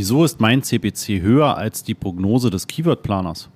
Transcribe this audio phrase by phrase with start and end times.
[0.00, 3.50] Wieso ist mein CPC höher als die Prognose des Keyword-Planers?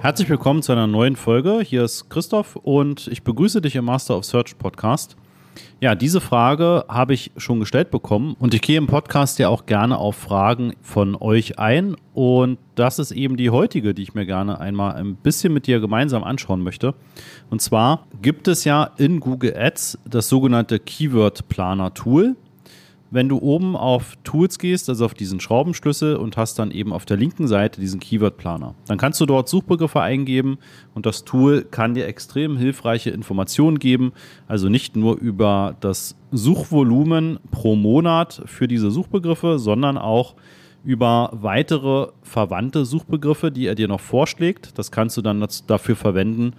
[0.00, 1.60] Herzlich willkommen zu einer neuen Folge.
[1.60, 5.14] Hier ist Christoph und ich begrüße dich im Master of Search Podcast.
[5.80, 9.66] Ja, diese Frage habe ich schon gestellt bekommen und ich gehe im Podcast ja auch
[9.66, 14.24] gerne auf Fragen von euch ein und das ist eben die heutige, die ich mir
[14.24, 16.94] gerne einmal ein bisschen mit dir gemeinsam anschauen möchte.
[17.50, 22.36] Und zwar gibt es ja in Google Ads das sogenannte Keyword Planer Tool
[23.12, 27.04] wenn du oben auf Tools gehst, also auf diesen Schraubenschlüssel und hast dann eben auf
[27.04, 28.74] der linken Seite diesen Keyword-Planer.
[28.86, 30.58] Dann kannst du dort Suchbegriffe eingeben
[30.94, 34.12] und das Tool kann dir extrem hilfreiche Informationen geben.
[34.48, 40.34] Also nicht nur über das Suchvolumen pro Monat für diese Suchbegriffe, sondern auch
[40.82, 44.78] über weitere verwandte Suchbegriffe, die er dir noch vorschlägt.
[44.78, 46.54] Das kannst du dann dafür verwenden,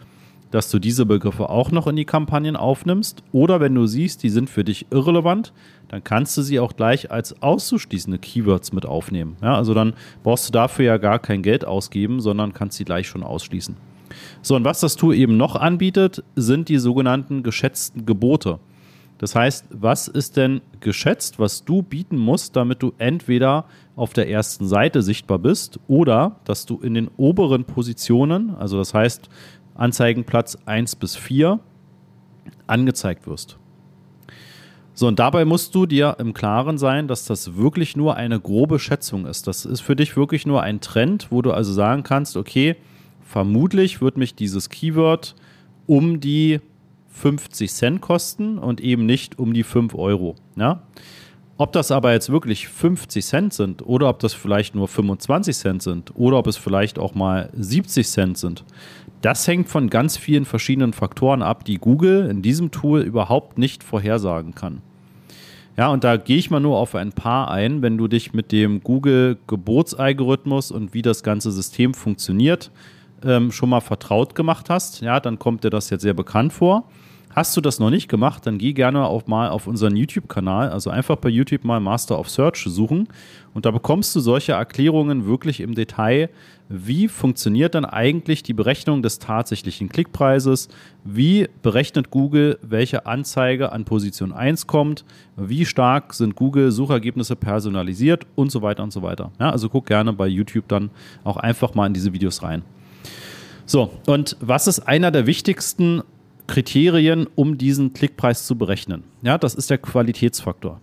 [0.53, 3.23] dass du diese Begriffe auch noch in die Kampagnen aufnimmst.
[3.31, 5.51] Oder wenn du siehst, die sind für dich irrelevant,
[5.87, 9.35] dann kannst du sie auch gleich als auszuschließende Keywords mit aufnehmen.
[9.41, 13.07] Ja, also dann brauchst du dafür ja gar kein Geld ausgeben, sondern kannst sie gleich
[13.07, 13.75] schon ausschließen.
[14.43, 18.59] So, und was das Tool eben noch anbietet, sind die sogenannten geschätzten Gebote.
[19.17, 24.29] Das heißt, was ist denn geschätzt, was du bieten musst, damit du entweder auf der
[24.29, 29.29] ersten Seite sichtbar bist oder dass du in den oberen Positionen, also das heißt,
[29.75, 31.59] Anzeigenplatz 1 bis 4
[32.67, 33.57] angezeigt wirst.
[34.95, 38.77] So, und dabei musst du dir im Klaren sein, dass das wirklich nur eine grobe
[38.77, 39.47] Schätzung ist.
[39.47, 42.75] Das ist für dich wirklich nur ein Trend, wo du also sagen kannst, okay,
[43.21, 45.35] vermutlich wird mich dieses Keyword
[45.87, 46.59] um die
[47.09, 50.35] 50 Cent kosten und eben nicht um die 5 Euro.
[50.55, 50.83] Ja?
[51.57, 55.83] Ob das aber jetzt wirklich 50 Cent sind oder ob das vielleicht nur 25 Cent
[55.83, 58.63] sind oder ob es vielleicht auch mal 70 Cent sind,
[59.21, 63.83] das hängt von ganz vielen verschiedenen Faktoren ab, die Google in diesem Tool überhaupt nicht
[63.83, 64.81] vorhersagen kann.
[65.77, 68.51] Ja, und da gehe ich mal nur auf ein paar ein, wenn du dich mit
[68.51, 72.71] dem Google Geburtsalgorithmus und wie das ganze System funktioniert
[73.23, 76.83] ähm, schon mal vertraut gemacht hast, ja, dann kommt dir das jetzt sehr bekannt vor.
[77.35, 80.91] Hast du das noch nicht gemacht, dann geh gerne auch mal auf unseren YouTube-Kanal, also
[80.91, 83.07] einfach bei YouTube mal Master of Search suchen
[83.55, 86.29] und da bekommst du solche Erklärungen wirklich im Detail.
[86.69, 90.69] Wie funktioniert dann eigentlich die Berechnung des tatsächlichen Klickpreises?
[91.03, 95.03] Wie berechnet Google, welche Anzeige an Position 1 kommt?
[95.35, 99.31] Wie stark sind Google-Suchergebnisse personalisiert und so weiter und so weiter.
[99.39, 100.91] Ja, also guck gerne bei YouTube dann
[101.23, 102.61] auch einfach mal in diese Videos rein.
[103.65, 106.03] So, und was ist einer der wichtigsten
[106.47, 109.03] Kriterien, um diesen Klickpreis zu berechnen.
[109.21, 110.81] Ja, das ist der Qualitätsfaktor.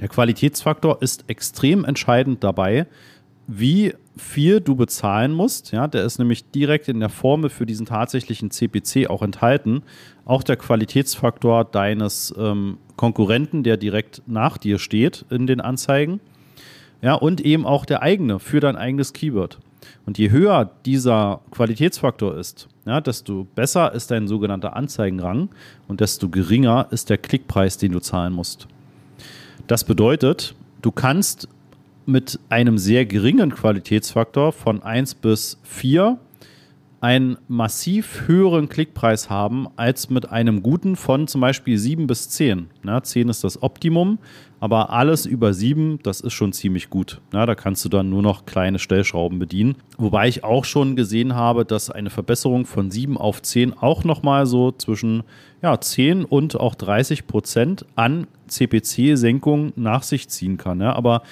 [0.00, 2.86] Der Qualitätsfaktor ist extrem entscheidend dabei,
[3.46, 5.72] wie viel du bezahlen musst.
[5.72, 9.82] Ja, der ist nämlich direkt in der Formel für diesen tatsächlichen CPC auch enthalten.
[10.24, 16.20] Auch der Qualitätsfaktor deines ähm, Konkurrenten, der direkt nach dir steht in den Anzeigen.
[17.00, 19.58] Ja, und eben auch der eigene für dein eigenes Keyword.
[20.06, 25.50] Und je höher dieser Qualitätsfaktor ist, ja, desto besser ist dein sogenannter Anzeigenrang
[25.88, 28.66] und desto geringer ist der Klickpreis, den du zahlen musst.
[29.66, 31.48] Das bedeutet, du kannst
[32.06, 36.18] mit einem sehr geringen Qualitätsfaktor von 1 bis 4
[37.02, 42.68] einen massiv höheren Klickpreis haben als mit einem guten von zum Beispiel 7 bis 10.
[42.86, 44.18] Ja, 10 ist das Optimum,
[44.60, 47.20] aber alles über 7, das ist schon ziemlich gut.
[47.32, 49.74] Ja, da kannst du dann nur noch kleine Stellschrauben bedienen.
[49.98, 54.46] Wobei ich auch schon gesehen habe, dass eine Verbesserung von 7 auf 10 auch nochmal
[54.46, 55.24] so zwischen
[55.60, 60.80] ja, 10 und auch 30 Prozent an CPC-Senkung nach sich ziehen kann.
[60.80, 61.22] Ja, aber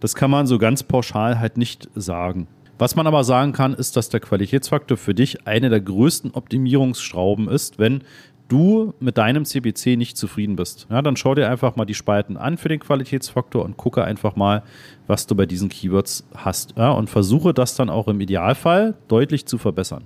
[0.00, 2.48] das kann man so ganz pauschal halt nicht sagen.
[2.80, 7.46] Was man aber sagen kann, ist, dass der Qualitätsfaktor für dich eine der größten Optimierungsschrauben
[7.46, 8.04] ist, wenn
[8.48, 10.86] du mit deinem CPC nicht zufrieden bist.
[10.88, 14.34] Ja, dann schau dir einfach mal die Spalten an für den Qualitätsfaktor und gucke einfach
[14.34, 14.62] mal,
[15.06, 16.72] was du bei diesen Keywords hast.
[16.78, 20.04] Ja, und versuche das dann auch im Idealfall deutlich zu verbessern.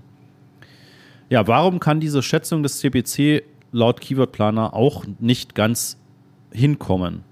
[1.31, 5.97] Ja, warum kann diese Schätzung des CPC laut Keyword Planer auch nicht ganz
[6.53, 7.23] hinkommen?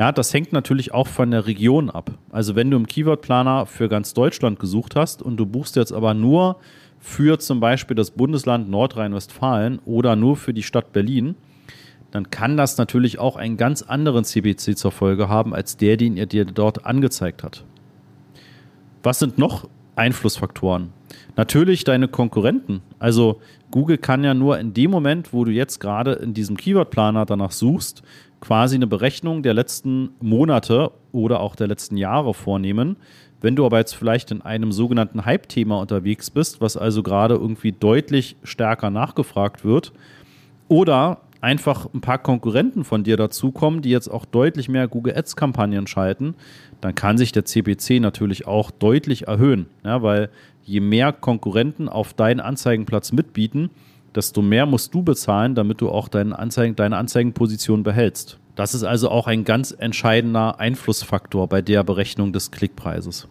[0.00, 2.12] Ja, das hängt natürlich auch von der Region ab.
[2.30, 6.14] Also wenn du im Keyword-Planer für ganz Deutschland gesucht hast und du buchst jetzt aber
[6.14, 6.56] nur
[6.98, 11.34] für zum Beispiel das Bundesland Nordrhein-Westfalen oder nur für die Stadt Berlin,
[12.12, 16.16] dann kann das natürlich auch einen ganz anderen CPC zur Folge haben, als der, den
[16.16, 17.66] er dir dort angezeigt hat.
[19.02, 20.92] Was sind noch Einflussfaktoren?
[21.36, 22.82] Natürlich deine Konkurrenten.
[22.98, 23.40] Also
[23.70, 27.52] Google kann ja nur in dem Moment, wo du jetzt gerade in diesem Keyword-Planer danach
[27.52, 28.02] suchst,
[28.40, 32.96] quasi eine Berechnung der letzten Monate oder auch der letzten Jahre vornehmen.
[33.40, 37.72] Wenn du aber jetzt vielleicht in einem sogenannten Hype-Thema unterwegs bist, was also gerade irgendwie
[37.72, 39.92] deutlich stärker nachgefragt wird,
[40.68, 45.36] oder einfach ein paar Konkurrenten von dir dazukommen, die jetzt auch deutlich mehr Google Ads
[45.36, 46.34] Kampagnen schalten,
[46.80, 50.30] dann kann sich der CPC natürlich auch deutlich erhöhen, ja, weil
[50.62, 53.70] je mehr Konkurrenten auf deinen Anzeigenplatz mitbieten,
[54.14, 58.38] desto mehr musst du bezahlen, damit du auch deine, Anzeigen, deine Anzeigenposition behältst.
[58.56, 63.28] Das ist also auch ein ganz entscheidender Einflussfaktor bei der Berechnung des Klickpreises.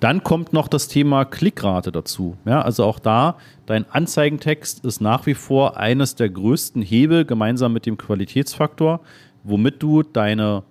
[0.00, 2.36] Dann kommt noch das Thema Klickrate dazu.
[2.46, 3.36] Ja, also auch da,
[3.66, 9.00] dein Anzeigentext ist nach wie vor eines der größten Hebel gemeinsam mit dem Qualitätsfaktor,
[9.44, 10.62] womit du deine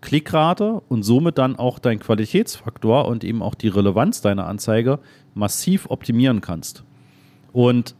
[0.00, 4.98] Klickrate und somit dann auch dein Qualitätsfaktor und eben auch die Relevanz deiner Anzeige
[5.34, 6.84] massiv optimieren kannst.
[7.52, 7.94] Und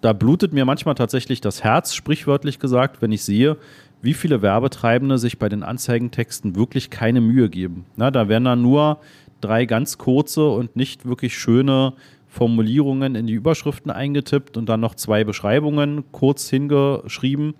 [0.00, 3.58] da blutet mir manchmal tatsächlich das Herz, sprichwörtlich gesagt, wenn ich sehe,
[4.00, 7.86] wie viele Werbetreibende sich bei den Anzeigentexten wirklich keine Mühe geben.
[7.96, 8.98] Na, da werden dann nur
[9.42, 11.94] drei ganz kurze und nicht wirklich schöne
[12.28, 17.54] Formulierungen in die Überschriften eingetippt und dann noch zwei Beschreibungen kurz hingeschrieben.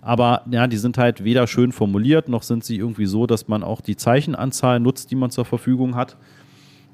[0.00, 3.62] Aber ja, die sind halt weder schön formuliert, noch sind sie irgendwie so, dass man
[3.62, 6.16] auch die Zeichenanzahl nutzt, die man zur Verfügung hat.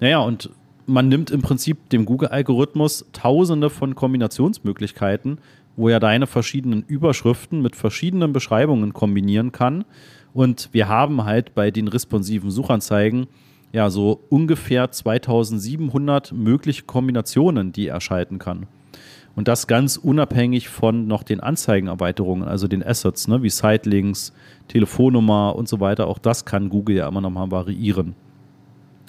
[0.00, 0.50] Naja, und
[0.86, 5.38] man nimmt im Prinzip dem Google-Algorithmus tausende von Kombinationsmöglichkeiten,
[5.76, 9.84] wo er deine verschiedenen Überschriften mit verschiedenen Beschreibungen kombinieren kann.
[10.32, 13.28] Und wir haben halt bei den responsiven Suchanzeigen
[13.74, 18.68] ja so ungefähr 2700 mögliche Kombinationen, die er schalten kann.
[19.34, 24.32] Und das ganz unabhängig von noch den Anzeigenerweiterungen, also den Assets, ne, wie Sitelinks,
[24.68, 26.06] Telefonnummer und so weiter.
[26.06, 28.14] Auch das kann Google ja immer noch mal variieren.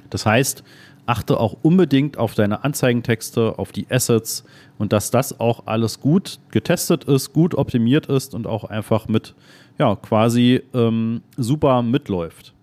[0.09, 0.63] Das heißt,
[1.05, 4.45] achte auch unbedingt auf deine Anzeigentexte, auf die Assets
[4.79, 9.35] und dass das auch alles gut getestet ist, gut optimiert ist und auch einfach mit,
[9.77, 12.54] ja, quasi ähm, super mitläuft.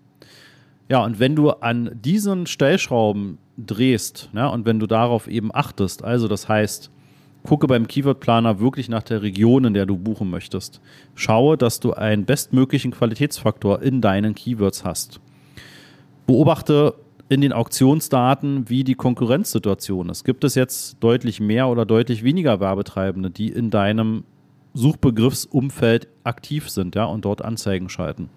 [0.89, 6.03] Ja, und wenn du an diesen Stellschrauben drehst ja, und wenn du darauf eben achtest,
[6.03, 6.91] also das heißt,
[7.43, 10.81] gucke beim Keyword-Planer wirklich nach der Region, in der du buchen möchtest.
[11.13, 15.19] Schaue, dass du einen bestmöglichen Qualitätsfaktor in deinen Keywords hast.
[16.25, 16.95] Beobachte
[17.29, 20.23] in den Auktionsdaten, wie die Konkurrenzsituation ist.
[20.23, 24.23] Gibt es jetzt deutlich mehr oder deutlich weniger Werbetreibende, die in deinem
[24.73, 28.29] Suchbegriffsumfeld aktiv sind ja, und dort Anzeigen schalten?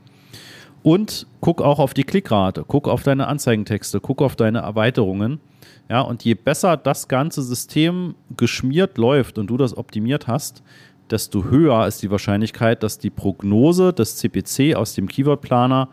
[0.86, 5.40] Und guck auch auf die Klickrate, guck auf deine Anzeigentexte, guck auf deine Erweiterungen.
[5.88, 10.62] Ja, und je besser das ganze System geschmiert läuft und du das optimiert hast,
[11.10, 15.88] desto höher ist die Wahrscheinlichkeit, dass die Prognose des CPC aus dem Keyword-Planer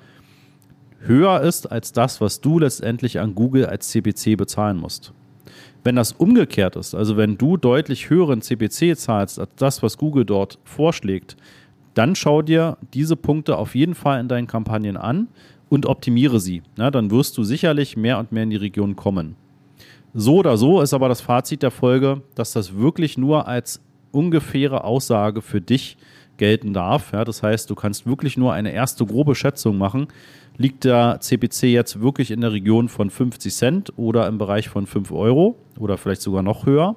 [1.00, 5.12] höher ist als das, was du letztendlich an Google als CPC bezahlen musst.
[5.84, 10.24] Wenn das umgekehrt ist, also wenn du deutlich höheren CPC zahlst als das, was Google
[10.24, 11.36] dort vorschlägt,
[11.94, 15.28] dann schau dir diese Punkte auf jeden Fall in deinen Kampagnen an
[15.70, 16.62] und optimiere sie.
[16.78, 19.36] Ja, dann wirst du sicherlich mehr und mehr in die Region kommen.
[20.14, 23.82] So oder so ist aber das Fazit der Folge, dass das wirklich nur als
[24.12, 25.98] ungefähre Aussage für dich
[26.38, 27.14] gelten darf.
[27.14, 30.08] Ja, das heißt, du kannst wirklich nur eine erste grobe Schätzung machen.
[30.58, 34.86] Liegt der CPC jetzt wirklich in der Region von 50 Cent oder im Bereich von
[34.86, 36.96] 5 Euro oder vielleicht sogar noch höher?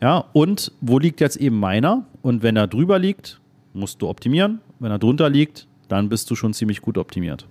[0.00, 2.04] Ja, und wo liegt jetzt eben meiner?
[2.22, 3.40] Und wenn er drüber liegt,
[3.72, 4.60] musst du optimieren.
[4.78, 7.46] Wenn er drunter liegt, dann bist du schon ziemlich gut optimiert.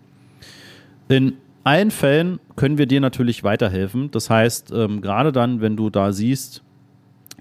[1.10, 1.34] In
[1.64, 4.10] allen Fällen können wir dir natürlich weiterhelfen.
[4.12, 6.64] Das heißt, ähm, gerade dann, wenn du da siehst,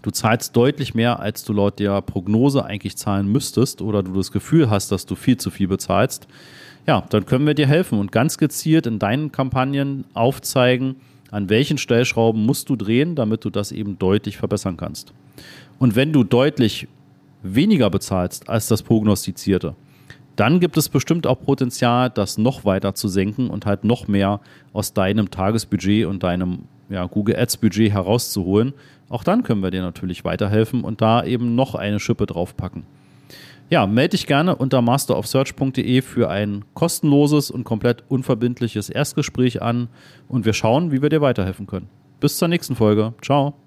[0.02, 4.32] du zahlst deutlich mehr, als du laut der Prognose eigentlich zahlen müsstest oder du das
[4.32, 6.26] Gefühl hast, dass du viel zu viel bezahlst,
[6.86, 10.96] ja, dann können wir dir helfen und ganz gezielt in deinen Kampagnen aufzeigen,
[11.30, 15.12] an welchen Stellschrauben musst du drehen, damit du das eben deutlich verbessern kannst.
[15.78, 16.88] Und wenn du deutlich
[17.54, 19.74] weniger bezahlst als das prognostizierte,
[20.36, 24.40] dann gibt es bestimmt auch Potenzial, das noch weiter zu senken und halt noch mehr
[24.72, 28.74] aus deinem Tagesbudget und deinem ja, Google Ads Budget herauszuholen.
[29.08, 32.84] Auch dann können wir dir natürlich weiterhelfen und da eben noch eine Schippe draufpacken.
[33.68, 39.88] Ja, melde dich gerne unter masterofsearch.de für ein kostenloses und komplett unverbindliches Erstgespräch an
[40.28, 41.88] und wir schauen, wie wir dir weiterhelfen können.
[42.20, 43.14] Bis zur nächsten Folge.
[43.22, 43.65] Ciao.